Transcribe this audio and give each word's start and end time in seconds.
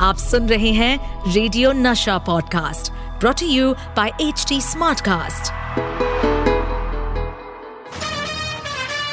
आप 0.00 0.16
सुन 0.16 0.48
रहे 0.48 0.70
हैं 0.70 1.24
radio 1.34 1.72
Nasha 1.72 2.18
podcast 2.18 2.92
brought 2.92 3.42
you 3.42 3.72
by 3.72 4.08
H 4.08 4.44
T 4.48 4.60
Smartcast 4.60 5.52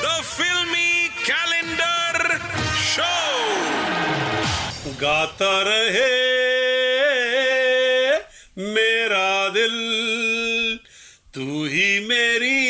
the 0.04 0.22
filmy 0.24 1.08
calendar 1.08 2.38
show 2.86 3.10
गाता 5.02 5.52
रहे 5.62 6.08
मेरा 8.74 9.50
दिल, 9.50 10.80
तू 11.34 11.66
ही 11.66 12.00
मेरी 12.08 12.64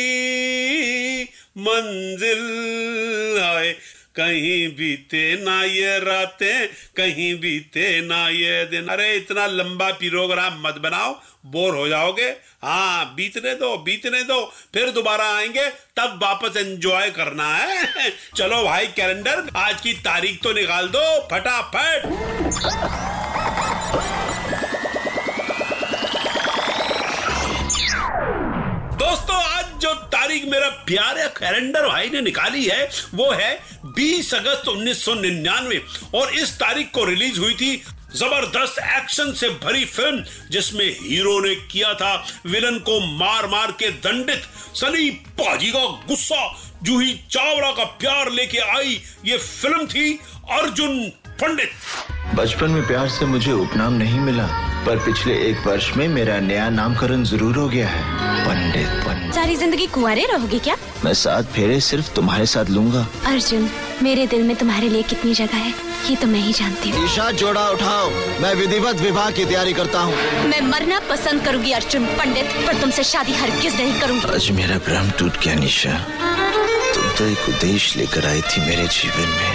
मंजिल। 1.58 2.77
कहीं 4.20 4.68
बीते 4.68 5.44
ना 5.44 5.64
ये 5.64 5.98
रातें, 5.98 6.66
कहीं 6.68 7.40
बीते 7.40 8.00
ना 8.00 8.28
ये 8.28 8.64
दिन। 8.64 8.86
अरे, 8.86 9.16
इतना 9.16 9.46
लंबा 9.46 9.90
प्रोग्राम 9.90 10.62
मत 10.66 10.74
बनाओ, 10.74 11.20
बोर 11.46 11.74
हो 11.74 11.88
जाओगे। 11.88 12.36
हाँ 12.62 13.14
बीतने 13.14 13.54
दो 13.54 13.76
बीतने 13.76 14.22
दो, 14.22 14.52
फिर 14.74 14.90
दोबारा 14.90 15.36
आएँगे, 15.36 15.68
तब 15.68 16.20
वापस 16.22 16.56
एंजॉय 16.56 17.10
करना 17.10 17.54
है। 17.54 18.10
चलो 18.36 18.64
भाई 18.64 18.86
कैलेंडर 18.86 19.50
आज 19.56 19.80
की 19.80 19.92
तारीख 19.92 20.42
तो 20.42 20.52
निकाल 20.52 20.88
दो, 20.88 21.28
फटाफट। 21.30 22.04
प्यारे 30.88 31.26
कैलेंडर 31.36 31.86
भाई 31.88 32.10
ने 32.10 32.20
निकाली 32.22 32.64
है, 32.64 32.88
वो 33.14 33.30
है 33.32 33.58
20 33.96 34.32
अगस्त 34.34 34.68
1999 34.68 35.80
और 36.14 36.32
इस 36.34 36.52
तारीख 36.58 36.90
को 36.94 37.04
रिलीज़ 37.04 37.38
हुई 37.40 37.54
थी 37.54 37.76
ज़बरदस्त 38.16 38.78
एक्शन 38.78 39.32
से 39.32 39.48
भरी 39.64 39.84
फ़िल्म, 39.86 40.22
जिसमें 40.50 40.88
हीरो 41.00 41.38
ने 41.40 41.54
किया 41.72 41.92
था 41.94 42.14
विलन 42.46 42.78
को 42.86 43.00
मार 43.18 43.46
मार 43.48 43.72
के 43.80 43.90
दंडित, 44.00 44.42
सनी 44.74 45.10
पाजी 45.40 45.70
का 45.72 45.84
गुस्सा, 46.08 46.42
जूही 46.82 47.12
चावला 47.30 47.70
का 47.72 47.84
प्यार 48.00 48.30
लेके 48.32 48.58
आई 48.76 49.00
ये 49.26 49.38
फ़िल्म 49.38 49.86
थी 49.86 50.12
अर्जुन 50.60 50.98
पंडित। 51.40 51.70
बचपन 52.36 52.70
में 52.70 52.86
प्यार 52.86 53.08
से 53.08 53.26
मुझे 53.26 53.52
उपनाम 53.52 53.92
नहीं 53.94 54.20
मिला, 54.20 54.46
पर 54.86 55.04
पिछले 55.04 55.34
एक 55.48 55.66
वर्ष 55.66 55.90
में 55.96 56.06
मेरा 56.08 56.38
नया 56.40 56.68
नामकरण 56.70 57.24
ज़रूर 57.24 57.56
हो 57.56 57.68
गया 57.68 57.88
है, 57.88 58.02
पंडित 58.46 59.04
पंडित। 59.04 59.27
सारी 59.48 59.56
ज़िंदगी 59.56 59.86
कुंवारे 59.86 60.24
रहोगे 60.28 60.58
क्या? 60.60 60.74
मैं 61.04 61.12
सात 61.16 61.44
फेरे 61.52 61.78
सिर्फ़ 61.80 62.08
तुम्हारे 62.14 62.46
साथ 62.46 62.70
लूँगा। 62.70 63.06
अर्जुन 63.26 63.68
मेरे 64.02 64.26
दिल 64.26 64.42
में 64.44 64.54
तुम्हारे 64.56 64.88
लिए 64.88 65.02
कितनी 65.02 65.32
जगह 65.34 65.56
है 65.56 65.72
ये 66.08 66.16
तो 66.16 66.26
मैं 66.26 66.40
ही 66.40 66.52
जानती 66.52 66.90
हूँ। 66.90 67.04
ईशा 67.04 67.30
जोड़ा 67.32 67.62
उठाओ। 67.70 68.10
मैं 68.42 68.54
विधिवत 68.54 69.00
विवाह 69.00 69.30
की 69.30 69.44
तैयारी 69.44 69.72
करता 69.72 70.00
हूँ। 70.00 70.14
मैं 70.48 70.60
मरना 70.68 71.00
पसंद 71.08 71.44
करूँगी 71.44 71.72
अर्जुन 71.80 72.06
पंडित 72.18 72.52
पर 72.66 72.80
तुमसे 72.80 73.04
शादी 73.04 73.34
हरगिज 73.40 73.80
नहीं 73.80 74.00
करूँगी। 74.00 74.34
आज 74.34 74.50
मेरा 74.60 74.78
भ्रम 74.88 75.10
टूट 75.18 75.40
गया 75.44 75.54
निशा। 75.64 75.96
तुम 76.94 77.08
तो 77.18 77.26
एक 77.26 77.48
उद्देश्य 77.48 78.00
लेकर 78.00 78.26
आई 78.26 78.40
थी 78.42 78.66
मेरे 78.68 78.86
जीवन 78.92 79.28
में 79.30 79.52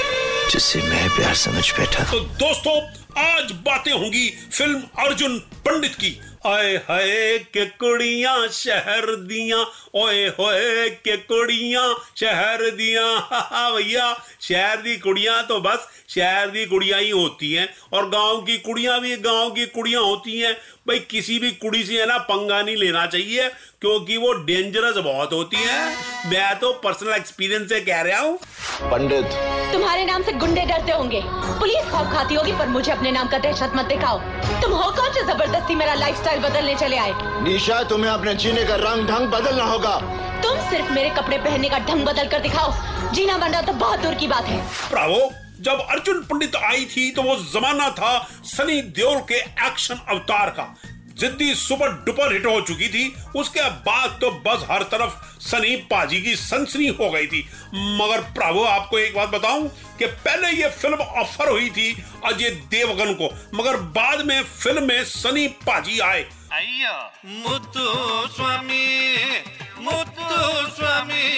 जिससे 0.52 0.82
मैं 0.90 1.08
प्यार 1.16 1.36
समझ 1.46 1.72
बैठा। 1.80 2.12
तो 2.12 2.20
दोस्तों 2.42 2.80
आज 3.24 3.52
बातें 3.66 3.92
होंगी 3.94 4.30
फ़िल्म 4.52 4.82
अर्जुन 5.06 5.42
पंडित 5.66 5.96
की 5.96 6.20
आए 6.46 6.76
हाय 6.88 7.38
के 7.54 7.66
कुड़ियाँ 7.80 8.48
शहर 8.52 9.06
दिया 9.28 9.58
ओए 9.96 10.28
होए 10.40 10.90
के 11.06 11.16
कुड़ियाँ 11.18 11.88
शहर 12.20 12.70
दिया। 12.72 13.04
भैया 13.76 14.14
शहर 14.42 14.82
दी 14.82 14.96
कुड़ियाँ 14.98 15.42
तो 15.48 15.60
बस 15.62 15.88
शहर 16.10 16.50
दी 16.50 16.66
कुड़ियाँ 16.66 17.00
ही 17.02 17.10
होती 17.10 17.54
हैं। 17.54 17.68
और 17.94 18.10
गाँव 18.10 18.42
की 18.42 18.58
कुड़ियाँ 18.58 19.00
भी 19.02 19.16
गाँव 19.18 19.52
की 19.52 19.66
कुड़ियाँ 19.66 20.02
होती 20.04 20.40
हैं। 20.40 20.54
भाई 20.88 21.00
किसी 21.00 21.40
भी 21.40 21.52
कुड़ी 21.52 21.84
से 21.84 22.00
है 22.00 22.06
ना 22.08 22.18
पंगा 22.18 22.62
नहीं 22.62 22.76
लेना 22.76 23.06
चाहिए 23.06 23.48
क्योंकि 23.82 24.18
वो 24.18 24.34
डेंजरस 24.46 24.98
बहुत 24.98 25.34
होती 25.34 25.58
है। 25.58 25.80
मैं 26.30 26.60
तो 26.60 26.72
पर्सनल 26.84 27.14
एक्सपीरियंस 27.14 27.70
से 27.70 27.80
कह 27.82 28.02
रहा 28.02 28.20
हूँ। 28.20 28.38
पंडित। 28.84 29.40
तुम्हारे 29.74 30.06
नाम 30.06 30.24
से 30.24 30.32
गुंडे 30.34 30.66
डरते 30.66 30.92
होंगे। 30.92 31.22
पुलिस 31.60 31.90
खौफ 31.92 32.14
खाती 32.14 32.36
होगी 32.36 32.52
पर 32.52 32.68
मुझे 32.68 32.92
अपने 32.92 33.12
नाम 33.12 33.28
का 33.28 33.38
दहशत 33.38 33.72
मत 33.76 33.86
दिखाओ। 33.86 34.20
तुम 34.62 34.72
हो 34.74 34.92
कौन 34.92 35.12
से 35.14 35.22
ज़बरदस्ती 35.24 35.52
मेरा 35.62 35.94
लाइफस्टाइल 35.94 36.40
बदलने 36.40 36.76
चले 36.76 36.98
आए। 36.98 37.12
निशा 37.44 37.84
तुम्हें 37.84 38.12
अपने 38.12 38.34
जीने 38.36 38.64
का 38.64 38.76
रंग 38.76 39.08
ढंग 39.08 39.28
बदलना 39.28 39.64
होगा। 39.64 39.96
तुम 40.44 40.58
सिर्फ़ 40.70 40.92
मेरे 40.92 41.10
कपड़े 41.10 41.38
पहनने 41.38 41.70
का 41.70 41.80
ढंग 41.80 42.06
बदल 42.06 42.28
कर 42.28 42.40
दिखाओ। 42.40 42.74
जीना 43.14 43.38
बनना 43.38 43.62
तो 43.62 43.74
बहुत 43.74 44.00
दूर 44.00 44.14
की 44.14 44.28
बात 44.28 44.46
है। 44.46 44.58
प्रावो 44.90 45.32
जब 45.62 45.80
अर्जुन 45.90 46.22
पंडित 46.22 46.56
आई 46.56 46.86
थी 46.86 47.12
तो 47.12 47.22
वो 47.22 47.36
जमाना 47.36 47.90
था 47.90 48.28
सनी 48.44 48.82
देओल 48.82 49.20
के 49.20 49.36
एक्शन 49.36 49.96
अवतार 49.96 50.50
का। 50.50 50.76
जिद्दी 51.16 51.54
सुपर 51.56 51.92
डुपर 52.06 52.34
हिट 52.34 52.46
हो 52.46 52.60
चुकी 52.62 52.88
थी 52.90 53.14
उसके 53.36 53.70
बाद 53.86 54.18
तो 54.22 54.32
बस 54.46 54.66
हर 54.72 54.84
तरफ़ 54.92 55.22
सनी 55.44 55.76
पाजी 55.92 56.22
की 56.22 56.36
सनसनी 56.36 56.88
हो 56.90 57.10
गई 57.12 57.28
थी। 57.28 57.42
मगर 57.98 58.22
प्रभु 58.34 58.64
आपको 58.66 59.00
एक 59.00 59.16
बात 59.16 59.30
बताऊँ 59.30 59.68
कि 60.00 60.06
पहले 60.06 60.52
ये 60.52 60.70
फ़िल्म 60.72 60.98
ऑफ़र 60.98 61.50
हुई 61.50 61.70
थी 61.70 61.92
अजय 62.26 62.50
देवगन 62.72 63.14
को 63.14 63.30
मगर 63.56 63.78
बाद 63.98 64.26
में 64.26 64.42
फ़िल्म 64.44 64.84
में 64.84 65.04
सनी 65.06 65.48
पाजी 65.66 66.00
आए। 66.02 66.26
मुत्तु 67.26 67.86
स्वामी 68.36 68.88
मुत्तु 69.82 70.76
स्वामी। 70.76 71.30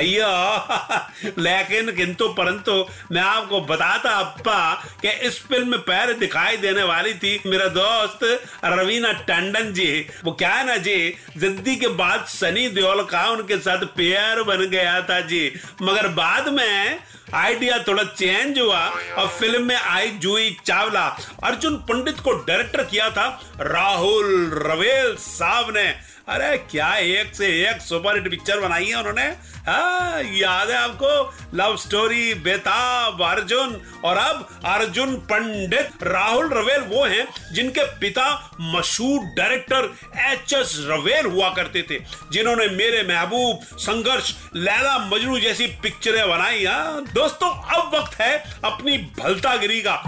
अयो 0.00 1.32
लेकिन 1.38 1.90
किंतु 1.96 2.28
परंतु 2.34 2.72
मैं 3.12 3.22
आपको 3.22 3.60
बताता 3.62 4.10
अप्पा, 4.18 4.60
कि 5.02 5.08
इस 5.26 5.38
फ़िल्म 5.48 5.68
में 5.68 5.80
पैर 5.82 6.12
दिखाई 6.18 6.56
देने 6.56 6.82
वाली 6.84 7.14
थी 7.16 7.32
मेरा 7.46 7.66
दोस्त 7.70 8.24
रवीना 8.64 9.12
टंडन 9.28 9.72
जी। 9.72 9.90
वो 10.24 10.32
क्या 10.32 10.52
है 10.52 10.66
ना 10.66 10.76
जी 10.78 10.98
ज़िंदगी 11.36 11.76
के 11.76 11.88
बाद 11.96 12.24
सनी 12.30 12.68
देओल 12.70 13.02
का 13.10 13.26
उनके 13.30 13.56
साथ 13.60 13.84
पेयर 13.96 14.42
बन 14.44 14.66
गया 14.70 15.00
था 15.02 15.20
जी। 15.28 15.42
मगर 15.82 16.08
बाद 16.14 16.48
में 16.54 16.98
आइडिया 17.34 17.78
थोड़ा 17.78 18.02
चेंज 18.04 18.58
हुआ 18.58 18.80
और 19.18 19.28
फ़िल्म 19.28 19.62
में 19.66 19.76
आई 19.76 20.08
जूही 20.22 20.50
चावला। 20.66 21.06
अर्जुन 21.44 21.76
पंडित 21.88 22.20
को 22.20 22.32
डायरेक्टर 22.46 22.84
किया 22.84 23.10
था 23.10 23.26
राहुल 23.60 24.50
रवेल 24.66 25.14
साहब 25.16 25.70
ने। 25.76 25.88
अरे 26.28 26.56
क्या 26.70 26.94
एक 26.96 27.34
से 27.34 27.46
एक 27.68 27.80
सुपर 27.80 28.14
हिट 28.14 28.30
पिक्चर 28.30 28.60
बनाई 28.60 28.86
है 28.86 28.96
उन्होंने? 28.96 29.22
हाँ 29.66 30.22
याद 30.22 30.70
है 30.70 30.76
आपको? 30.76 31.08
लव 31.54 31.76
स्टोरी 31.76 32.34
बेताब 32.36 33.22
अर्जुन। 33.22 33.80
और 34.04 34.16
अब 34.16 34.46
अर्जुन 34.66 35.14
पंडित 35.30 36.02
राहुल 36.02 36.48
रवेल 36.50 36.80
वो 36.88 37.04
हैं 37.04 37.26
जिनके 37.52 37.84
पिता 38.00 38.26
मशहूर 38.60 39.24
डायरेक्टर 39.36 39.90
एच 40.22 40.52
एस 40.52 40.74
रवेल 40.80 41.26
हुआ 41.26 41.48
करते 41.54 41.82
थे, 41.82 41.98
जिन्होंने 42.32 42.66
मेरे 42.68 43.02
महबूब, 43.04 43.60
संघर्ष, 43.78 44.34
लैला 44.56 44.98
मजनू 45.06 45.38
जैसी 45.38 45.66
पिक्चरें 45.82 46.28
बनाई। 46.28 46.64
हाँ 46.64 47.04
दोस्तों, 47.14 47.50
अब 47.72 47.94
वक्त 47.94 48.20
है 48.20 48.32
अपनी 48.64 48.96
भलतागिरी 49.18 49.80
का। 49.80 50.02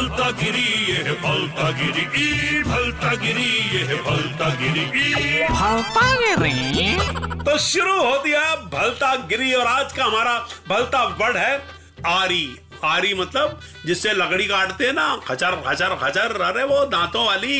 भलता 0.00 0.30
गिरी 0.40 0.62
ये 0.90 1.12
भलता 1.22 1.70
गिरी 1.78 2.02
ई 2.20 2.62
भलता 2.68 3.10
गिरी 3.22 3.48
ये 3.76 3.96
भलता 4.06 4.48
गिरी 4.60 4.84
ई। 5.00 5.48
भलता 5.50 6.06
गिरी 6.20 7.42
तो 7.44 7.56
शुरू 7.66 7.96
हो 8.02 8.16
दिया 8.24 8.40
भलता 8.74 9.14
गिरी 9.32 9.52
और 9.60 9.66
आज 9.66 9.92
का 9.96 10.04
हमारा 10.04 10.34
भलता 10.68 11.02
वर्ड 11.20 11.36
है 11.36 11.52
आरी। 12.16 12.44
आरी 12.84 13.12
मतलब 13.14 13.58
जिससे 13.86 14.12
लकड़ी 14.16 14.44
काटते 14.48 14.84
हैं 14.86 14.92
ना 14.98 15.06
खचर 15.26 15.56
खचर 15.66 15.94
खचर 16.02 16.40
अरे 16.42 16.62
वो 16.70 16.84
दांतों 16.94 17.24
वाली 17.26 17.58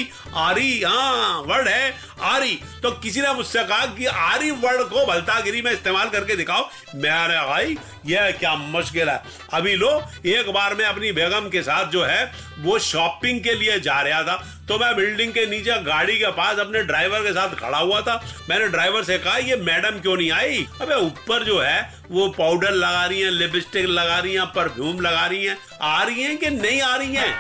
आरी 0.49 0.71
हाँ 0.83 1.41
वर्ड 1.49 1.69
है। 1.69 1.80
आरी 2.23 2.61
तो 2.83 2.91
किसी 2.91 3.21
ने 3.21 3.33
मुझसे 3.33 3.65
कहा 3.65 3.87
कि 3.87 4.07
आरी 4.07 4.51
वर्ड 4.51 4.83
को 4.83 5.07
भलतागिरी 5.07 5.63
में 5.63 5.73
इस्तेमाल 5.73 6.09
करके 6.09 6.37
दिखाओ। 6.37 6.69
मैंने 6.95 7.47
भाई, 7.47 7.77
यह 8.07 8.31
क्या 8.31 8.55
मुश्किल 8.55 9.09
है। 9.09 9.23
अभी 9.53 9.75
लो, 9.75 9.91
एक 10.27 10.51
बार 10.51 10.75
मैं 10.75 10.85
अपनी 10.85 11.13
बेगम 11.13 11.49
के 11.49 11.63
साथ 11.63 11.91
जो 11.91 12.05
है, 12.05 12.33
वो 12.59 12.79
शॉपिंग 12.79 13.41
के 13.41 13.55
लिए 13.55 13.81
जा 13.81 14.01
रहा 14.01 14.23
था। 14.23 14.37
तो 14.69 14.79
मैं 14.79 14.97
बिल्डिंग 14.97 15.33
के 15.33 15.47
नीचे 15.47 15.83
गाड़ी 15.83 16.19
के 16.19 16.27
पास 16.27 16.59
अपने 16.59 16.83
ड्राइवर 16.83 17.21
के 17.21 17.33
साथ 17.33 17.49
खड़ा 17.49 17.79
हुआ 17.79 18.01
था। 18.01 18.25
मैंने 18.51 18.69
ड्राइवर 18.69 19.05
से 19.05 19.19
कहा, 19.19 19.37
ये 19.37 19.57
मैडम 19.57 20.01
क्यों 20.01 20.17
नहीं 20.17 20.33
आई? 20.33 20.67
अबे, 20.81 20.95
ऊपर 20.95 21.45
जो 21.45 21.59
है, 21.59 21.95
वो 22.11 22.29
पाउडर 22.29 22.71
लगा 22.71 23.07
रही 23.07 23.21
हैं, 23.21 23.31
लिपस्टिक 23.31 23.87
लगा 23.87 24.19
रही 24.19 24.35
हैं, 24.35 24.47
परफ्यूम 24.47 25.01
लगा 25.01 25.27
रही 25.27 25.45
हैं। 25.45 25.59
आ 25.83 26.03
रही 26.03 26.23
हैं 26.23 26.37
कि 26.39 26.51
नहीं 26.51 26.81
आ 26.83 26.97
रही 26.97 27.15
हैं? 27.15 27.35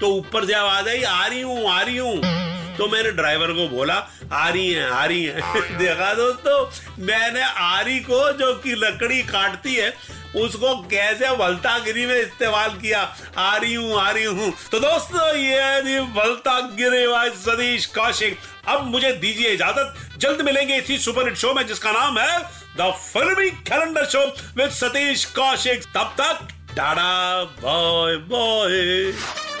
तो 0.00 0.08
ऊपर 0.08 0.46
से 0.46 0.52
आवाज़ 0.52 0.88
आई, 0.88 1.02
आ 1.02 1.26
रही 1.26 1.40
हूँ, 1.40 1.70
आ 1.70 1.80
रही 1.80 1.96
हूँ। 1.96 2.46
तो 2.76 2.88
मैंने 2.88 3.10
ड्राइवर 3.10 3.46
को 3.46 3.68
बोला 3.68 3.94
आ 4.32 4.48
रही 4.48 4.72
हैं 4.72 4.88
आ 4.90 5.04
रही 5.04 5.24
हैं 5.24 5.78
देखा 5.78 6.12
दोस्तों 6.14 7.04
मैंने 7.06 7.42
आरी 7.42 7.98
को 8.00 8.20
जो 8.32 8.52
कि 8.60 8.74
लकड़ी 8.76 9.22
काटती 9.24 9.74
है 9.74 9.92
उसको 10.36 10.74
कैसे 10.88 11.30
भलतागिरी 11.36 12.06
में 12.06 12.14
इस्तेमाल 12.14 12.70
किया? 12.80 13.00
आ 13.38 13.56
रही 13.56 13.74
हूँ 13.74 14.00
आ 14.00 14.10
रही 14.10 14.24
हूँ। 14.24 14.52
तो 14.72 14.78
दोस्तों 14.80 15.28
ये 15.36 15.80
थी 15.82 16.00
भलतागिरी 16.14 17.06
वाज 17.06 17.32
सतीश 17.34 17.86
कौशिक। 17.94 18.38
अब 18.68 18.84
मुझे 18.86 19.12
दीजिए 19.14 19.52
इजाज़त। 19.52 20.18
जल्द 20.18 20.40
मिलेंगे 20.40 20.76
इसी 20.76 20.98
सुपर 20.98 21.28
हिट 21.28 21.36
शो 21.36 21.54
में 21.54 21.66
जिसका 21.66 21.92
नाम 21.92 22.18
है 22.18 22.38
the 22.78 22.92
filmy 23.04 23.50
calendar 23.70 24.06
show 24.06 24.26
with 24.56 24.70
Satish 24.72 25.24
Kaushik. 25.38 25.84
तब 25.94 26.14
तक 26.20 26.46
tata 26.76 27.42
bye 27.62 28.16
bye. 28.28 29.45